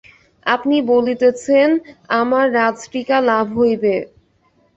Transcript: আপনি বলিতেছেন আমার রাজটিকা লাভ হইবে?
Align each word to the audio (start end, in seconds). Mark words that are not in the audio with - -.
আপনি 0.45 0.75
বলিতেছেন 0.91 1.69
আমার 2.19 2.45
রাজটিকা 2.57 3.17
লাভ 3.29 3.45
হইবে? 3.57 3.95